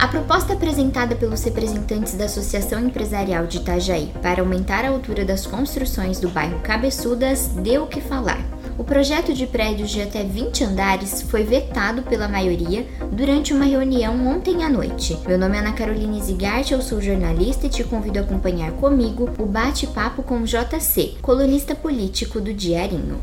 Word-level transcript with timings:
A 0.00 0.08
proposta 0.08 0.54
apresentada 0.54 1.14
pelos 1.14 1.44
representantes 1.44 2.14
da 2.14 2.24
Associação 2.24 2.80
Empresarial 2.80 3.46
de 3.46 3.58
Itajaí 3.58 4.10
para 4.22 4.40
aumentar 4.40 4.82
a 4.82 4.88
altura 4.88 5.26
das 5.26 5.46
construções 5.46 6.18
do 6.18 6.30
bairro 6.30 6.58
Cabeçudas 6.60 7.48
deu 7.48 7.82
o 7.82 7.86
que 7.86 8.00
falar. 8.00 8.38
O 8.78 8.82
projeto 8.82 9.34
de 9.34 9.46
prédios 9.46 9.90
de 9.90 10.00
até 10.00 10.24
20 10.24 10.64
andares 10.64 11.20
foi 11.20 11.44
vetado 11.44 12.00
pela 12.00 12.26
maioria 12.26 12.86
durante 13.12 13.52
uma 13.52 13.66
reunião 13.66 14.26
ontem 14.26 14.64
à 14.64 14.70
noite. 14.70 15.18
Meu 15.28 15.36
nome 15.36 15.58
é 15.58 15.60
Ana 15.60 15.74
Carolina 15.74 16.18
Zigart, 16.18 16.70
eu 16.70 16.80
sou 16.80 16.98
jornalista 16.98 17.66
e 17.66 17.68
te 17.68 17.84
convido 17.84 18.20
a 18.20 18.22
acompanhar 18.22 18.72
comigo 18.72 19.28
o 19.38 19.44
bate-papo 19.44 20.22
com 20.22 20.38
o 20.38 20.46
JC, 20.46 21.18
colunista 21.20 21.74
político 21.74 22.40
do 22.40 22.54
Diarinho. 22.54 23.20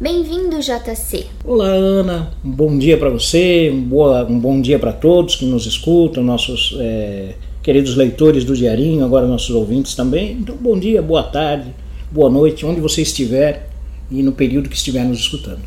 Bem-vindo, 0.00 0.58
JC. 0.60 1.26
Olá, 1.44 1.66
Ana. 1.66 2.30
Um 2.42 2.50
bom 2.50 2.78
dia 2.78 2.96
para 2.96 3.10
você, 3.10 3.70
um, 3.70 3.82
boa, 3.82 4.24
um 4.24 4.40
bom 4.40 4.58
dia 4.58 4.78
para 4.78 4.94
todos 4.94 5.36
que 5.36 5.44
nos 5.44 5.66
escutam, 5.66 6.22
nossos 6.22 6.74
é, 6.80 7.34
queridos 7.62 7.94
leitores 7.94 8.42
do 8.42 8.56
Diarinho, 8.56 9.04
agora 9.04 9.26
nossos 9.26 9.50
ouvintes 9.50 9.94
também. 9.94 10.38
Então, 10.40 10.56
bom 10.56 10.78
dia, 10.78 11.02
boa 11.02 11.22
tarde, 11.22 11.74
boa 12.10 12.30
noite, 12.30 12.64
onde 12.64 12.80
você 12.80 13.02
estiver 13.02 13.68
e 14.10 14.22
no 14.22 14.32
período 14.32 14.70
que 14.70 14.76
estiver 14.76 15.04
nos 15.04 15.18
escutando. 15.18 15.60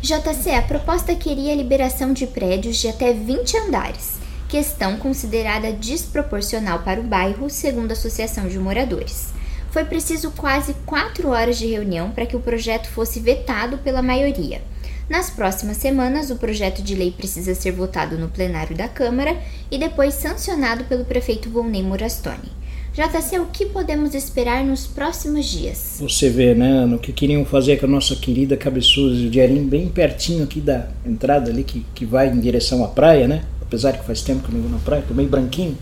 JC, 0.00 0.50
a 0.50 0.62
proposta 0.62 1.12
queria 1.16 1.52
a 1.52 1.56
liberação 1.56 2.12
de 2.12 2.24
prédios 2.24 2.76
de 2.76 2.86
até 2.86 3.12
20 3.12 3.56
andares, 3.56 4.20
questão 4.48 4.96
considerada 4.96 5.72
desproporcional 5.72 6.84
para 6.84 7.00
o 7.00 7.02
bairro, 7.02 7.50
segundo 7.50 7.90
a 7.90 7.94
Associação 7.94 8.46
de 8.46 8.60
Moradores 8.60 9.34
foi 9.76 9.84
preciso 9.84 10.30
quase 10.30 10.72
quatro 10.86 11.28
horas 11.28 11.58
de 11.58 11.66
reunião 11.66 12.10
para 12.10 12.24
que 12.24 12.34
o 12.34 12.40
projeto 12.40 12.88
fosse 12.88 13.20
vetado 13.20 13.76
pela 13.76 14.00
maioria. 14.00 14.62
Nas 15.06 15.28
próximas 15.28 15.76
semanas, 15.76 16.30
o 16.30 16.36
projeto 16.36 16.82
de 16.82 16.94
lei 16.94 17.10
precisa 17.10 17.54
ser 17.54 17.72
votado 17.72 18.16
no 18.16 18.30
plenário 18.30 18.74
da 18.74 18.88
Câmara 18.88 19.36
e 19.70 19.76
depois 19.76 20.14
sancionado 20.14 20.84
pelo 20.84 21.04
prefeito 21.04 21.50
Volney 21.50 21.82
Morastoni. 21.82 22.48
JC, 22.94 23.38
o 23.38 23.48
que 23.52 23.66
podemos 23.66 24.14
esperar 24.14 24.64
nos 24.64 24.86
próximos 24.86 25.44
dias? 25.44 25.98
Você 26.00 26.30
vê, 26.30 26.54
né, 26.54 26.86
no 26.86 26.98
que 26.98 27.12
queriam 27.12 27.44
fazer 27.44 27.78
com 27.78 27.84
a 27.84 27.90
nossa 27.90 28.16
querida 28.16 28.56
cabeçuda 28.56 29.14
de 29.14 29.28
Diarim, 29.28 29.68
bem 29.68 29.90
pertinho 29.90 30.44
aqui 30.44 30.58
da 30.58 30.88
entrada 31.04 31.50
ali, 31.50 31.62
que, 31.62 31.84
que 31.94 32.06
vai 32.06 32.28
em 32.28 32.40
direção 32.40 32.82
à 32.82 32.88
praia, 32.88 33.28
né? 33.28 33.44
Apesar 33.60 33.92
que 33.92 34.06
faz 34.06 34.22
tempo 34.22 34.40
que 34.42 34.48
eu 34.48 34.54
não 34.54 34.62
vou 34.62 34.70
na 34.70 34.78
praia, 34.78 35.04
tô 35.06 35.12
meio 35.12 35.28
branquinho, 35.28 35.76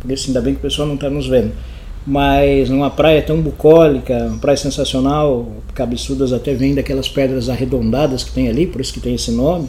por 0.00 0.10
isso 0.10 0.26
ainda 0.26 0.40
bem 0.40 0.54
que 0.54 0.58
o 0.58 0.62
pessoal 0.62 0.88
não 0.88 0.96
está 0.96 1.08
nos 1.08 1.28
vendo 1.28 1.52
mas 2.06 2.70
numa 2.70 2.90
praia 2.90 3.20
tão 3.20 3.40
bucólica, 3.40 4.26
uma 4.26 4.38
praia 4.38 4.56
sensacional, 4.56 5.50
cabeçudas 5.74 6.32
até 6.32 6.54
vem 6.54 6.74
daquelas 6.74 7.08
pedras 7.08 7.48
arredondadas 7.48 8.22
que 8.22 8.30
tem 8.30 8.48
ali, 8.48 8.66
por 8.66 8.80
isso 8.80 8.92
que 8.92 9.00
tem 9.00 9.14
esse 9.14 9.32
nome, 9.32 9.68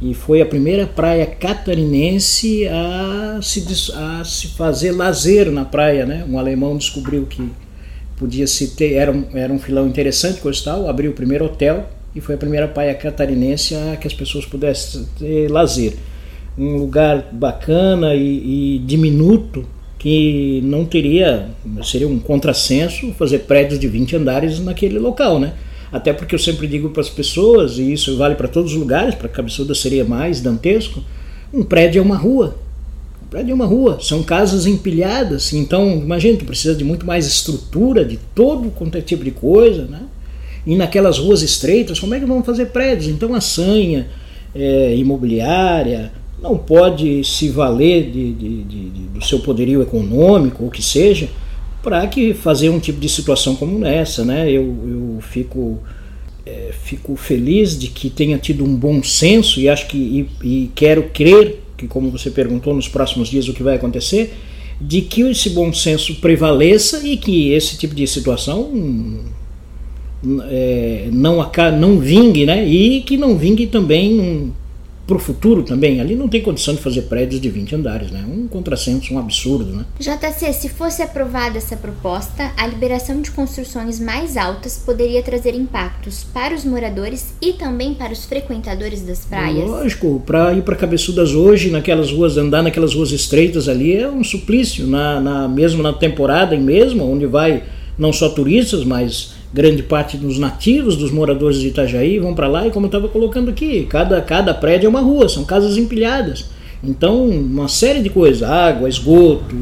e 0.00 0.14
foi 0.14 0.40
a 0.40 0.46
primeira 0.46 0.86
praia 0.86 1.26
catarinense 1.26 2.66
a 2.68 3.38
se, 3.42 3.92
a 3.94 4.24
se 4.24 4.48
fazer 4.48 4.92
lazer 4.92 5.50
na 5.50 5.64
praia, 5.64 6.06
né? 6.06 6.24
Um 6.28 6.38
alemão 6.38 6.76
descobriu 6.76 7.26
que 7.26 7.50
podia 8.16 8.46
se 8.46 8.68
ter, 8.68 8.94
era 8.94 9.12
um, 9.12 9.24
era 9.34 9.52
um 9.52 9.58
filão 9.58 9.86
interessante, 9.86 10.40
coisa 10.40 10.62
tal, 10.64 10.88
abriu 10.88 11.10
o 11.10 11.14
primeiro 11.14 11.44
hotel 11.44 11.88
e 12.14 12.20
foi 12.20 12.34
a 12.34 12.38
primeira 12.38 12.66
praia 12.66 12.94
catarinense 12.94 13.74
a 13.74 13.96
que 13.96 14.06
as 14.06 14.14
pessoas 14.14 14.46
pudessem 14.46 15.06
ter 15.18 15.50
lazer. 15.50 15.94
Um 16.56 16.76
lugar 16.76 17.28
bacana 17.32 18.14
e, 18.14 18.76
e 18.76 18.78
diminuto, 18.78 19.66
que 20.04 20.60
não 20.62 20.84
teria, 20.84 21.48
seria 21.82 22.06
um 22.06 22.18
contrassenso 22.18 23.10
fazer 23.14 23.38
prédios 23.38 23.80
de 23.80 23.88
20 23.88 24.16
andares 24.16 24.60
naquele 24.60 24.98
local, 24.98 25.40
né? 25.40 25.54
Até 25.90 26.12
porque 26.12 26.34
eu 26.34 26.38
sempre 26.38 26.66
digo 26.66 26.90
para 26.90 27.00
as 27.00 27.08
pessoas, 27.08 27.78
e 27.78 27.90
isso 27.94 28.14
vale 28.18 28.34
para 28.34 28.46
todos 28.46 28.72
os 28.72 28.78
lugares, 28.78 29.14
para 29.14 29.30
Cabeçuda 29.30 29.74
seria 29.74 30.04
mais 30.04 30.42
dantesco, 30.42 31.02
um 31.50 31.62
prédio 31.62 32.00
é 32.00 32.02
uma 32.02 32.18
rua. 32.18 32.54
Um 33.24 33.28
prédio 33.28 33.52
é 33.52 33.54
uma 33.54 33.64
rua, 33.64 33.96
são 33.98 34.22
casas 34.22 34.66
empilhadas, 34.66 35.54
então 35.54 35.92
imagina, 35.94 36.36
tu 36.36 36.44
precisa 36.44 36.74
de 36.74 36.84
muito 36.84 37.06
mais 37.06 37.26
estrutura, 37.26 38.04
de 38.04 38.18
todo 38.34 38.70
quanto 38.72 38.98
é 38.98 39.00
tipo 39.00 39.24
de 39.24 39.30
coisa, 39.30 39.86
né? 39.86 40.02
E 40.66 40.76
naquelas 40.76 41.16
ruas 41.16 41.40
estreitas, 41.40 41.98
como 41.98 42.14
é 42.14 42.20
que 42.20 42.26
vão 42.26 42.44
fazer 42.44 42.66
prédios? 42.66 43.08
Então 43.08 43.34
a 43.34 43.40
sanha 43.40 44.08
é, 44.54 44.94
imobiliária, 44.96 46.12
não 46.44 46.58
pode 46.58 47.24
se 47.24 47.48
valer 47.48 48.10
de, 48.10 48.32
de, 48.34 48.64
de, 48.64 48.88
do 49.14 49.24
seu 49.24 49.40
poderio 49.40 49.80
econômico, 49.80 50.62
ou 50.62 50.70
que 50.70 50.82
seja, 50.82 51.30
para 51.82 52.06
que 52.06 52.34
fazer 52.34 52.68
um 52.68 52.78
tipo 52.78 53.00
de 53.00 53.08
situação 53.08 53.56
como 53.56 53.82
essa. 53.86 54.22
Né? 54.26 54.50
Eu, 54.50 54.62
eu 54.62 55.18
fico, 55.22 55.78
é, 56.44 56.70
fico 56.84 57.16
feliz 57.16 57.78
de 57.78 57.88
que 57.88 58.10
tenha 58.10 58.36
tido 58.36 58.62
um 58.62 58.76
bom 58.76 59.02
senso 59.02 59.58
e 59.58 59.70
acho 59.70 59.86
que 59.86 59.96
e, 60.42 60.46
e 60.46 60.70
quero 60.74 61.04
crer 61.14 61.62
que, 61.78 61.88
como 61.88 62.10
você 62.10 62.30
perguntou, 62.30 62.74
nos 62.74 62.88
próximos 62.88 63.30
dias 63.30 63.48
o 63.48 63.54
que 63.54 63.62
vai 63.62 63.76
acontecer, 63.76 64.34
de 64.78 65.00
que 65.00 65.22
esse 65.22 65.48
bom 65.48 65.72
senso 65.72 66.16
prevaleça 66.16 67.06
e 67.06 67.16
que 67.16 67.52
esse 67.52 67.78
tipo 67.78 67.94
de 67.94 68.06
situação 68.06 68.70
é, 70.50 71.08
não, 71.10 71.50
não 71.78 71.98
vingue, 71.98 72.44
né? 72.44 72.66
E 72.68 73.00
que 73.00 73.16
não 73.16 73.38
vingue 73.38 73.66
também 73.66 74.52
para 75.06 75.16
o 75.16 75.18
futuro 75.18 75.62
também, 75.62 76.00
ali 76.00 76.14
não 76.14 76.28
tem 76.28 76.40
condição 76.40 76.74
de 76.74 76.80
fazer 76.80 77.02
prédios 77.02 77.40
de 77.40 77.50
20 77.50 77.74
andares, 77.74 78.10
né? 78.10 78.24
Um 78.26 78.48
contrassenso, 78.48 79.12
um 79.12 79.18
absurdo, 79.18 79.70
né? 79.72 79.84
JC, 79.98 80.52
se 80.52 80.68
fosse 80.68 81.02
aprovada 81.02 81.58
essa 81.58 81.76
proposta, 81.76 82.52
a 82.56 82.66
liberação 82.66 83.20
de 83.20 83.30
construções 83.30 84.00
mais 84.00 84.36
altas 84.36 84.82
poderia 84.84 85.22
trazer 85.22 85.54
impactos 85.54 86.24
para 86.24 86.54
os 86.54 86.64
moradores 86.64 87.34
e 87.40 87.52
também 87.52 87.92
para 87.94 88.12
os 88.12 88.24
frequentadores 88.24 89.02
das 89.02 89.24
praias. 89.26 89.68
Lógico, 89.68 90.22
para 90.24 90.54
ir 90.54 90.62
para 90.62 90.74
Cabeçudas 90.76 91.34
hoje, 91.34 91.70
naquelas 91.70 92.10
ruas, 92.10 92.36
andar 92.38 92.62
naquelas 92.62 92.94
ruas 92.94 93.10
estreitas 93.10 93.68
ali 93.68 93.96
é 93.96 94.08
um 94.08 94.24
suplício, 94.24 94.86
na, 94.86 95.20
na 95.20 95.48
mesmo 95.48 95.82
na 95.82 95.92
temporada 95.92 96.54
em 96.54 96.60
mesmo, 96.60 97.04
onde 97.04 97.26
vai 97.26 97.62
não 97.98 98.12
só 98.12 98.28
turistas, 98.30 98.84
mas 98.84 99.33
grande 99.54 99.84
parte 99.84 100.16
dos 100.16 100.36
nativos, 100.36 100.96
dos 100.96 101.12
moradores 101.12 101.60
de 101.60 101.68
Itajaí, 101.68 102.18
vão 102.18 102.34
para 102.34 102.48
lá 102.48 102.66
e, 102.66 102.72
como 102.72 102.86
eu 102.86 102.88
estava 102.88 103.06
colocando 103.06 103.50
aqui, 103.50 103.86
cada, 103.88 104.20
cada 104.20 104.52
prédio 104.52 104.88
é 104.88 104.90
uma 104.90 105.00
rua, 105.00 105.28
são 105.28 105.44
casas 105.44 105.76
empilhadas. 105.76 106.46
Então, 106.82 107.28
uma 107.28 107.68
série 107.68 108.02
de 108.02 108.10
coisas, 108.10 108.42
água, 108.42 108.88
esgoto, 108.88 109.54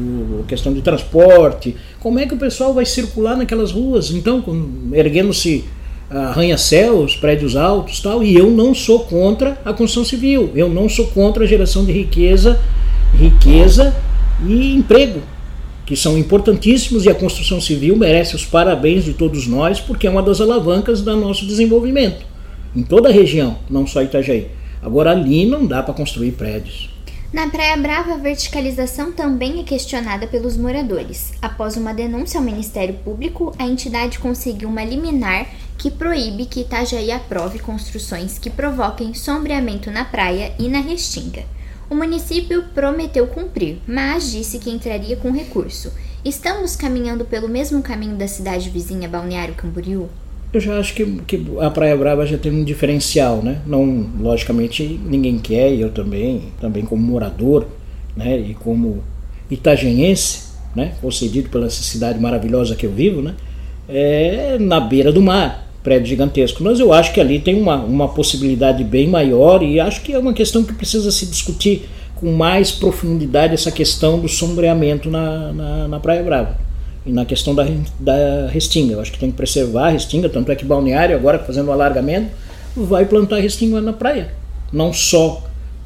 questão 0.47 0.73
de 0.73 0.81
transporte, 0.81 1.75
como 1.99 2.17
é 2.17 2.25
que 2.25 2.33
o 2.33 2.37
pessoal 2.37 2.73
vai 2.73 2.85
circular 2.85 3.37
naquelas 3.37 3.71
ruas? 3.71 4.09
Então, 4.09 4.43
erguendo-se 4.91 5.63
arranha-céus, 6.09 7.15
prédios 7.15 7.55
altos 7.55 7.99
tal, 7.99 8.23
e 8.23 8.35
eu 8.35 8.49
não 8.49 8.73
sou 8.73 9.01
contra 9.01 9.61
a 9.63 9.73
construção 9.73 10.03
civil, 10.03 10.49
eu 10.55 10.69
não 10.69 10.89
sou 10.89 11.05
contra 11.07 11.43
a 11.43 11.47
geração 11.47 11.85
de 11.85 11.91
riqueza, 11.91 12.59
riqueza 13.15 13.95
e 14.47 14.73
emprego 14.73 15.21
que 15.85 15.95
são 15.95 16.17
importantíssimos 16.17 17.05
e 17.05 17.09
a 17.09 17.15
construção 17.15 17.59
civil 17.59 17.95
merece 17.95 18.35
os 18.35 18.45
parabéns 18.45 19.03
de 19.03 19.13
todos 19.13 19.47
nós, 19.47 19.79
porque 19.79 20.07
é 20.07 20.09
uma 20.09 20.23
das 20.23 20.39
alavancas 20.39 21.01
do 21.01 21.15
nosso 21.15 21.45
desenvolvimento, 21.45 22.25
em 22.75 22.83
toda 22.83 23.09
a 23.09 23.11
região, 23.11 23.57
não 23.69 23.85
só 23.85 24.01
Itajaí. 24.01 24.47
Agora 24.81 25.11
ali 25.11 25.45
não 25.45 25.65
dá 25.65 25.81
para 25.81 25.93
construir 25.93 26.31
prédios. 26.33 26.93
Na 27.33 27.49
Praia 27.49 27.75
Brava, 27.75 28.13
a 28.13 28.17
verticalização 28.17 29.11
também 29.11 29.59
é 29.59 29.63
questionada 29.63 30.27
pelos 30.27 30.55
moradores. 30.55 31.33
Após 31.41 31.75
uma 31.75 31.91
denúncia 31.91 32.39
ao 32.39 32.45
Ministério 32.45 32.93
Público, 32.93 33.51
a 33.57 33.65
entidade 33.65 34.19
conseguiu 34.19 34.69
uma 34.69 34.83
liminar 34.83 35.47
que 35.75 35.89
proíbe 35.89 36.45
que 36.45 36.61
Itajaí 36.61 37.11
aprove 37.11 37.57
construções 37.57 38.37
que 38.37 38.51
provoquem 38.51 39.15
sombreamento 39.15 39.89
na 39.89 40.05
praia 40.05 40.53
e 40.59 40.67
na 40.67 40.79
restinga. 40.79 41.43
O 41.93 41.95
município 41.95 42.63
prometeu 42.73 43.27
cumprir, 43.27 43.77
mas 43.87 44.31
disse 44.31 44.57
que 44.57 44.71
entraria 44.71 45.15
com 45.15 45.29
recurso. 45.29 45.93
Estamos 46.25 46.75
caminhando 46.75 47.23
pelo 47.23 47.47
mesmo 47.47 47.83
caminho 47.83 48.15
da 48.15 48.27
cidade 48.27 48.67
vizinha 48.71 49.07
Balneário 49.07 49.53
Camboriú? 49.53 50.09
Eu 50.51 50.59
já 50.59 50.79
acho 50.79 50.95
que, 50.95 51.05
que 51.27 51.45
a 51.61 51.69
Praia 51.69 51.95
Brava 51.95 52.25
já 52.25 52.35
tem 52.35 52.51
um 52.51 52.63
diferencial, 52.63 53.43
né? 53.43 53.61
Não, 53.67 54.09
logicamente, 54.19 54.99
ninguém 55.05 55.37
quer, 55.37 55.71
e 55.71 55.81
eu 55.81 55.91
também, 55.91 56.45
também 56.59 56.83
como 56.83 56.99
morador, 56.99 57.67
né? 58.17 58.39
E 58.39 58.55
como 58.55 59.03
itagenhense, 59.51 60.45
né? 60.75 60.95
Concedido 60.99 61.49
pela 61.49 61.69
cidade 61.69 62.19
maravilhosa 62.19 62.75
que 62.75 62.87
eu 62.87 62.91
vivo, 62.91 63.21
né? 63.21 63.35
É 63.87 64.57
na 64.59 64.79
beira 64.79 65.11
do 65.11 65.21
mar 65.21 65.62
prédio 65.83 66.07
gigantesco. 66.07 66.63
Mas 66.63 66.79
eu 66.79 66.93
acho 66.93 67.13
que 67.13 67.19
ali 67.19 67.39
tem 67.39 67.55
uma, 67.55 67.75
uma 67.77 68.07
possibilidade 68.07 68.83
bem 68.83 69.07
maior 69.07 69.61
e 69.61 69.79
acho 69.79 70.01
que 70.01 70.13
é 70.13 70.17
uma 70.17 70.33
questão 70.33 70.63
que 70.63 70.73
precisa 70.73 71.11
se 71.11 71.25
discutir 71.25 71.89
com 72.15 72.31
mais 72.31 72.71
profundidade 72.71 73.53
essa 73.53 73.71
questão 73.71 74.19
do 74.19 74.29
sombreamento 74.29 75.09
na, 75.09 75.51
na, 75.51 75.87
na 75.89 75.99
Praia 75.99 76.23
Brava 76.23 76.57
e 77.05 77.11
na 77.11 77.25
questão 77.25 77.53
da, 77.53 77.65
da 77.99 78.47
restinga. 78.47 78.93
Eu 78.93 79.01
acho 79.01 79.11
que 79.11 79.19
tem 79.19 79.29
que 79.29 79.37
preservar 79.37 79.87
a 79.87 79.89
restinga, 79.89 80.29
tanto 80.29 80.51
é 80.51 80.55
que 80.55 80.63
Balneário, 80.63 81.15
agora 81.15 81.37
fazendo 81.39 81.67
o 81.67 81.71
alargamento, 81.71 82.31
vai 82.75 83.05
plantar 83.05 83.39
restinga 83.39 83.81
na 83.81 83.93
praia. 83.93 84.31
Não 84.71 84.93
só 84.93 85.43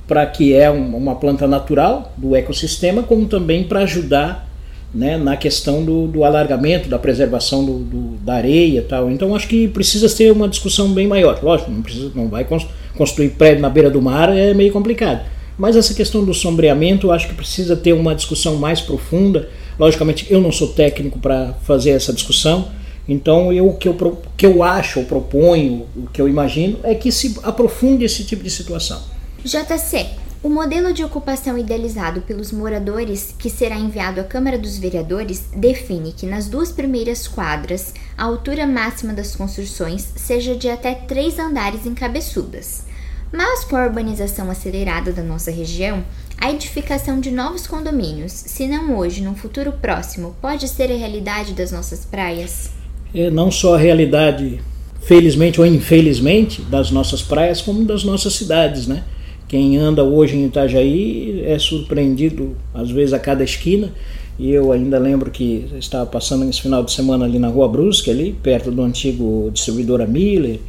para 0.07 0.25
que 0.25 0.53
é 0.53 0.69
uma 0.69 1.15
planta 1.15 1.47
natural 1.47 2.13
do 2.15 2.35
ecossistema, 2.35 3.03
como 3.03 3.25
também 3.25 3.63
para 3.63 3.81
ajudar 3.81 4.46
né, 4.93 5.17
na 5.17 5.35
questão 5.35 5.83
do, 5.83 6.07
do, 6.07 6.23
alargamento, 6.23 6.89
da 6.89 6.97
preservação 6.97 7.65
do, 7.65 7.79
do, 7.79 8.17
da 8.17 8.35
areia 8.35 8.85
tal. 8.87 9.11
Então 9.11 9.35
acho 9.35 9.47
que 9.47 9.67
precisa 9.67 10.09
ter 10.09 10.31
uma 10.31 10.47
discussão 10.47 10.93
bem 10.93 11.07
maior. 11.07 11.39
Lógico, 11.43 11.71
não, 11.71 11.81
precisa, 11.81 12.11
não 12.15 12.27
vai 12.27 12.47
construir 12.95 13.29
prédio 13.29 13.61
na 13.61 13.69
beira 13.69 13.89
do 13.89 14.01
mar, 14.01 14.35
é 14.35 14.53
meio 14.53 14.71
complicado. 14.71 15.25
Mas 15.57 15.75
essa 15.75 15.93
questão 15.93 16.23
do 16.23 16.33
sombreamento, 16.33 17.07
eu 17.07 17.11
acho 17.11 17.27
que 17.27 17.33
precisa 17.33 17.75
ter 17.75 17.93
uma 17.93 18.13
discussão 18.13 18.55
mais 18.57 18.79
profunda. 18.79 19.49
Logicamente, 19.79 20.27
eu 20.29 20.39
não 20.39 20.51
sou 20.51 20.69
técnico 20.69 21.19
para 21.19 21.53
fazer 21.63 21.91
essa 21.91 22.13
discussão, 22.13 22.67
então 23.07 23.53
eu, 23.53 23.67
o 23.67 23.73
que 23.75 23.87
eu, 23.87 24.21
que 24.35 24.45
eu 24.45 24.61
acho, 24.61 24.99
ou 24.99 25.05
proponho, 25.05 25.85
o 25.95 26.07
que 26.07 26.21
eu 26.21 26.27
imagino, 26.27 26.79
é 26.83 26.93
que 26.93 27.11
se 27.11 27.39
aprofunde 27.43 28.03
esse 28.03 28.23
tipo 28.23 28.43
de 28.43 28.49
situação. 28.49 29.01
JC, 29.43 30.07
o 30.43 30.49
modelo 30.49 30.93
de 30.93 31.03
ocupação 31.03 31.57
idealizado 31.57 32.21
pelos 32.21 32.51
moradores, 32.51 33.33
que 33.37 33.49
será 33.49 33.75
enviado 33.75 34.21
à 34.21 34.23
Câmara 34.23 34.57
dos 34.57 34.77
Vereadores, 34.77 35.45
define 35.55 36.11
que 36.11 36.27
nas 36.27 36.47
duas 36.47 36.71
primeiras 36.71 37.27
quadras 37.27 37.93
a 38.15 38.23
altura 38.23 38.67
máxima 38.67 39.13
das 39.13 39.35
construções 39.35 40.07
seja 40.15 40.55
de 40.55 40.69
até 40.69 40.93
três 40.93 41.39
andares 41.39 41.85
em 41.85 41.93
cabeçudas. 41.93 42.85
Mas 43.33 43.65
com 43.65 43.75
a 43.75 43.85
urbanização 43.85 44.49
acelerada 44.49 45.11
da 45.11 45.23
nossa 45.23 45.51
região, 45.51 46.03
a 46.37 46.51
edificação 46.51 47.19
de 47.19 47.31
novos 47.31 47.65
condomínios, 47.65 48.31
se 48.31 48.67
não 48.67 48.95
hoje, 48.95 49.21
num 49.21 49.35
futuro 49.35 49.73
próximo, 49.73 50.35
pode 50.39 50.67
ser 50.67 50.91
a 50.91 50.95
realidade 50.95 51.53
das 51.53 51.71
nossas 51.71 52.05
praias? 52.05 52.69
É 53.13 53.29
não 53.29 53.49
só 53.49 53.75
a 53.75 53.77
realidade, 53.77 54.61
felizmente 55.01 55.59
ou 55.59 55.65
infelizmente, 55.65 56.61
das 56.61 56.91
nossas 56.91 57.23
praias, 57.23 57.59
como 57.59 57.83
das 57.83 58.03
nossas 58.03 58.33
cidades, 58.33 58.85
né? 58.85 59.03
Quem 59.47 59.77
anda 59.77 60.03
hoje 60.03 60.35
em 60.35 60.45
Itajaí 60.45 61.43
é 61.45 61.57
surpreendido, 61.57 62.55
às 62.73 62.91
vezes, 62.91 63.13
a 63.13 63.19
cada 63.19 63.43
esquina. 63.43 63.91
E 64.37 64.51
eu 64.51 64.71
ainda 64.71 64.99
lembro 64.99 65.31
que 65.31 65.65
estava 65.79 66.05
passando 66.05 66.45
nesse 66.45 66.61
final 66.61 66.83
de 66.83 66.91
semana 66.91 67.25
ali 67.25 67.39
na 67.39 67.47
Rua 67.47 67.67
Brusque, 67.67 68.11
ali 68.11 68.35
perto 68.43 68.69
do 68.69 68.83
antigo 68.83 69.49
distribuidora 69.51 70.05
Miller, 70.05 70.59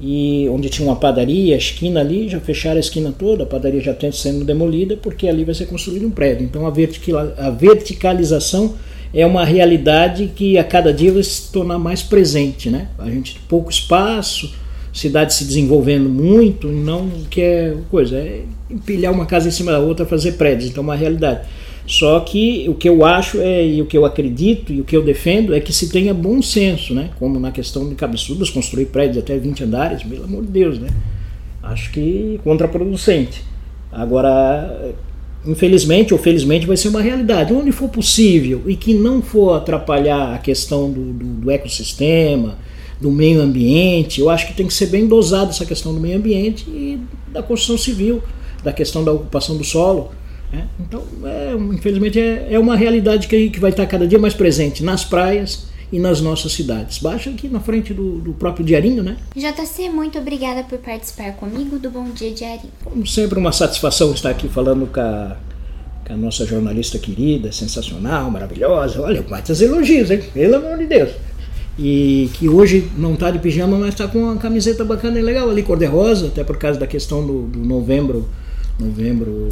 e 0.00 0.48
onde 0.50 0.68
tinha 0.68 0.88
uma 0.88 0.96
padaria, 0.96 1.54
a 1.54 1.58
esquina 1.58 2.00
ali, 2.00 2.28
já 2.28 2.40
fecharam 2.40 2.78
a 2.78 2.80
esquina 2.80 3.14
toda, 3.16 3.44
a 3.44 3.46
padaria 3.46 3.80
já 3.80 3.92
está 3.92 4.10
sendo 4.10 4.44
demolida, 4.44 4.96
porque 4.96 5.28
ali 5.28 5.44
vai 5.44 5.54
ser 5.54 5.66
construído 5.66 6.06
um 6.06 6.10
prédio. 6.10 6.44
Então 6.44 6.66
a, 6.66 7.46
a 7.46 7.50
verticalização 7.50 8.74
é 9.12 9.26
uma 9.26 9.44
realidade 9.44 10.30
que 10.34 10.56
a 10.56 10.64
cada 10.64 10.92
dia 10.92 11.12
vai 11.12 11.22
se 11.22 11.50
tornar 11.52 11.78
mais 11.78 12.02
presente. 12.02 12.70
Né? 12.70 12.88
A 12.98 13.10
gente 13.10 13.34
tem 13.34 13.42
pouco 13.48 13.70
espaço, 13.70 14.54
cidade 14.92 15.34
se 15.34 15.44
desenvolvendo 15.44 16.08
muito, 16.08 16.68
não 16.68 17.08
quer 17.30 17.76
coisa, 17.90 18.16
é 18.16 18.42
empilhar 18.70 19.12
uma 19.12 19.26
casa 19.26 19.48
em 19.48 19.50
cima 19.50 19.72
da 19.72 19.78
outra, 19.78 20.06
fazer 20.06 20.32
prédios, 20.32 20.70
então 20.70 20.82
é 20.82 20.86
uma 20.86 20.96
realidade. 20.96 21.46
Só 21.86 22.20
que 22.20 22.66
o 22.68 22.74
que 22.74 22.88
eu 22.88 23.04
acho 23.04 23.40
é, 23.40 23.66
e 23.66 23.82
o 23.82 23.86
que 23.86 23.98
eu 23.98 24.04
acredito 24.04 24.72
e 24.72 24.80
o 24.80 24.84
que 24.84 24.96
eu 24.96 25.02
defendo 25.02 25.52
é 25.52 25.58
que 25.58 25.72
se 25.72 25.88
tenha 25.88 26.14
bom 26.14 26.40
senso, 26.40 26.94
né? 26.94 27.10
Como 27.18 27.40
na 27.40 27.50
questão 27.50 27.88
de 27.88 27.96
cabeçudas, 27.96 28.48
construir 28.48 28.86
prédios 28.86 29.18
até 29.18 29.36
20 29.36 29.64
andares, 29.64 30.02
pelo 30.04 30.22
amor 30.22 30.42
de 30.42 30.52
Deus, 30.52 30.78
né? 30.78 30.88
Acho 31.62 31.90
que 31.90 32.38
contraproducente. 32.44 33.42
Agora, 33.90 34.94
infelizmente 35.44 36.14
ou 36.14 36.20
felizmente 36.20 36.64
vai 36.64 36.76
ser 36.76 36.88
uma 36.88 37.02
realidade. 37.02 37.52
Onde 37.52 37.72
for 37.72 37.88
possível 37.88 38.62
e 38.66 38.76
que 38.76 38.94
não 38.94 39.20
for 39.20 39.56
atrapalhar 39.56 40.34
a 40.34 40.38
questão 40.38 40.90
do, 40.90 41.12
do, 41.12 41.24
do 41.24 41.50
ecossistema, 41.50 42.56
do 43.00 43.10
meio 43.10 43.40
ambiente. 43.40 44.20
Eu 44.20 44.28
acho 44.28 44.46
que 44.46 44.54
tem 44.54 44.66
que 44.66 44.74
ser 44.74 44.86
bem 44.86 45.06
dosado 45.06 45.50
essa 45.50 45.64
questão 45.64 45.94
do 45.94 46.00
meio 46.00 46.18
ambiente 46.18 46.68
e 46.68 47.00
da 47.32 47.42
construção 47.42 47.78
civil, 47.78 48.22
da 48.62 48.72
questão 48.72 49.02
da 49.02 49.12
ocupação 49.12 49.56
do 49.56 49.64
solo. 49.64 50.10
Né? 50.52 50.66
Então, 50.78 51.02
é, 51.24 51.54
infelizmente, 51.74 52.20
é, 52.20 52.48
é, 52.50 52.58
uma 52.58 52.76
realidade 52.76 53.26
que, 53.26 53.48
que 53.48 53.58
vai 53.58 53.70
estar 53.70 53.86
cada 53.86 54.06
dia 54.06 54.18
mais 54.18 54.34
presente 54.34 54.84
nas 54.84 55.04
praias 55.04 55.70
e 55.90 55.98
nas 55.98 56.20
nossas 56.20 56.52
cidades. 56.52 56.98
Baixa 56.98 57.30
aqui 57.30 57.48
na 57.48 57.58
frente 57.58 57.94
do, 57.94 58.18
do 58.18 58.32
próprio 58.32 58.64
Diarinho, 58.64 59.02
né? 59.02 59.16
JC, 59.34 59.88
muito 59.88 60.18
obrigada 60.18 60.62
por 60.62 60.78
participar 60.78 61.32
comigo 61.32 61.78
do 61.78 61.90
Bom 61.90 62.10
Dia 62.10 62.30
Diarinho. 62.32 62.72
Como 62.84 63.06
sempre, 63.06 63.38
uma 63.38 63.50
satisfação 63.50 64.12
estar 64.12 64.30
aqui 64.30 64.48
falando 64.48 64.86
com 64.86 65.00
a, 65.00 65.36
com 66.06 66.12
a 66.12 66.16
nossa 66.16 66.46
jornalista 66.46 66.98
querida, 66.98 67.50
sensacional, 67.50 68.30
maravilhosa. 68.30 69.00
Olha, 69.00 69.24
muitos 69.28 69.60
elogios, 69.60 70.10
hein? 70.10 70.20
Pelo 70.32 70.56
amor 70.56 70.78
de 70.78 70.86
Deus 70.86 71.10
e 71.82 72.28
que 72.34 72.46
hoje 72.46 72.90
não 72.98 73.14
está 73.14 73.30
de 73.30 73.38
pijama, 73.38 73.78
mas 73.78 73.90
está 73.90 74.06
com 74.06 74.18
uma 74.18 74.36
camiseta 74.36 74.84
bacana 74.84 75.18
e 75.18 75.22
legal 75.22 75.48
ali, 75.48 75.62
cor-de-rosa, 75.62 76.26
até 76.26 76.44
por 76.44 76.58
causa 76.58 76.78
da 76.78 76.86
questão 76.86 77.26
do, 77.26 77.44
do 77.44 77.60
novembro. 77.60 78.28
Novembro. 78.78 79.48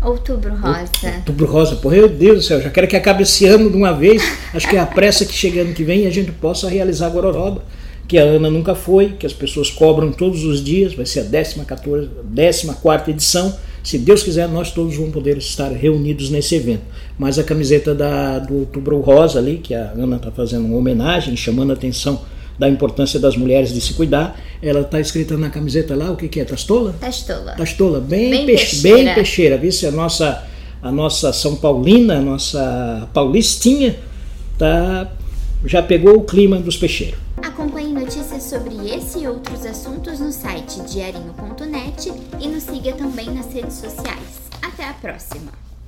Outubro 0.00 0.54
rosa. 0.54 0.90
Outubro 1.16 1.46
rosa, 1.46 1.74
porra, 1.76 1.96
meu 1.96 2.08
Deus 2.08 2.36
do 2.36 2.42
céu, 2.42 2.60
já 2.60 2.70
quero 2.70 2.86
que 2.86 2.94
acabe 2.94 3.24
esse 3.24 3.46
ano 3.46 3.68
de 3.68 3.76
uma 3.76 3.92
vez. 3.92 4.22
Acho 4.54 4.68
que 4.68 4.76
é 4.76 4.78
a 4.78 4.86
pressa 4.86 5.24
que 5.24 5.32
chega 5.32 5.62
ano 5.62 5.74
que 5.74 5.82
vem 5.82 6.04
e 6.04 6.06
a 6.06 6.10
gente 6.10 6.30
possa 6.30 6.68
realizar 6.68 7.06
a 7.06 7.10
Gororoba, 7.10 7.64
que 8.06 8.16
a 8.16 8.22
Ana 8.22 8.48
nunca 8.48 8.76
foi, 8.76 9.14
que 9.18 9.26
as 9.26 9.32
pessoas 9.32 9.68
cobram 9.68 10.12
todos 10.12 10.44
os 10.44 10.62
dias, 10.62 10.94
vai 10.94 11.04
ser 11.04 11.20
a 11.20 11.64
14, 11.64 11.64
14 11.64 13.10
edição 13.10 13.52
se 13.82 13.98
Deus 13.98 14.22
quiser, 14.22 14.48
nós 14.48 14.70
todos 14.70 14.96
vamos 14.96 15.12
poder 15.12 15.36
estar 15.38 15.70
reunidos 15.72 16.30
nesse 16.30 16.54
evento. 16.54 16.82
Mas 17.18 17.38
a 17.38 17.42
camiseta 17.42 17.94
da, 17.94 18.38
do 18.38 18.60
Outubro 18.60 19.00
Rosa 19.00 19.38
ali, 19.38 19.58
que 19.58 19.74
a 19.74 19.92
Ana 19.96 20.16
está 20.16 20.30
fazendo 20.30 20.66
uma 20.66 20.76
homenagem, 20.76 21.36
chamando 21.36 21.70
a 21.70 21.74
atenção 21.74 22.20
da 22.58 22.68
importância 22.68 23.18
das 23.18 23.36
mulheres 23.36 23.72
de 23.72 23.80
se 23.80 23.94
cuidar, 23.94 24.38
ela 24.62 24.82
está 24.82 25.00
escrita 25.00 25.36
na 25.36 25.50
camiseta 25.50 25.96
lá, 25.96 26.10
o 26.12 26.16
que, 26.16 26.28
que 26.28 26.38
é? 26.38 26.44
Tastola? 26.44 26.94
Tastola. 27.00 27.52
Tastola, 27.52 28.00
bem, 28.00 28.30
bem 28.30 28.46
peixe, 28.46 28.82
peixeira. 28.82 29.04
Bem 29.04 29.14
peixeira, 29.14 29.58
viu? 29.58 29.72
Se 29.72 29.86
a 29.86 29.90
nossa, 29.90 30.44
a 30.80 30.92
nossa 30.92 31.32
São 31.32 31.56
Paulina, 31.56 32.18
a 32.18 32.20
nossa 32.20 33.08
paulistinha, 33.12 33.96
tá, 34.56 35.10
já 35.64 35.82
pegou 35.82 36.16
o 36.18 36.22
clima 36.22 36.58
dos 36.58 36.76
peixeiros. 36.76 37.18
Outros 39.26 39.64
assuntos 39.64 40.20
no 40.20 40.32
site 40.32 40.80
diarinho.net 40.82 42.12
e 42.40 42.48
nos 42.48 42.64
siga 42.64 42.92
também 42.92 43.30
nas 43.30 43.52
redes 43.52 43.74
sociais. 43.74 44.42
Até 44.62 44.88
a 44.88 44.94
próxima! 44.94 45.71